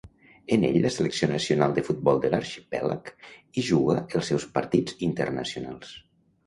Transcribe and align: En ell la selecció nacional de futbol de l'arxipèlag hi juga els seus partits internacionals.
En 0.53 0.63
ell 0.69 0.77
la 0.85 0.91
selecció 0.95 1.29
nacional 1.33 1.75
de 1.75 1.83
futbol 1.89 2.23
de 2.25 2.33
l'arxipèlag 2.35 3.13
hi 3.41 3.69
juga 3.71 4.01
els 4.21 4.33
seus 4.35 4.51
partits 4.59 5.01
internacionals. 5.11 5.99